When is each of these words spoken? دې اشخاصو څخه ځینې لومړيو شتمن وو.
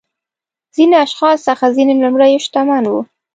دې 0.73 0.83
اشخاصو 1.05 1.43
څخه 1.47 1.65
ځینې 1.75 1.93
لومړيو 2.01 2.43
شتمن 2.45 2.83
وو. 2.87 2.99